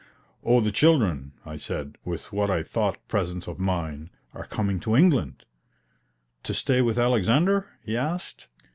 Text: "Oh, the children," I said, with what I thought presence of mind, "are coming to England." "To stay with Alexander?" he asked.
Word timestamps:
"Oh, 0.43 0.61
the 0.61 0.71
children," 0.71 1.31
I 1.45 1.57
said, 1.57 1.95
with 2.03 2.33
what 2.33 2.49
I 2.49 2.63
thought 2.63 3.07
presence 3.07 3.47
of 3.47 3.59
mind, 3.59 4.09
"are 4.33 4.47
coming 4.47 4.79
to 4.79 4.95
England." 4.95 5.45
"To 6.41 6.55
stay 6.55 6.81
with 6.81 6.97
Alexander?" 6.97 7.67
he 7.83 7.95
asked. 7.95 8.47